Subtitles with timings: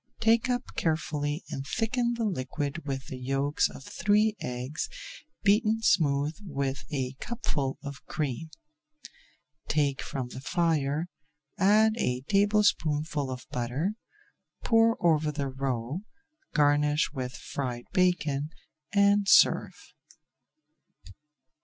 [0.19, 4.89] Take up carefully and thicken the liquid with the yolks of three eggs
[5.43, 8.49] beaten smooth with a cupful of cream.
[9.67, 11.05] Take from the fire,
[11.59, 13.91] add a tablespoonful of butter,
[14.63, 15.99] pour over the roe,
[16.51, 18.49] garnish with fried bacon,
[18.91, 19.83] and serve.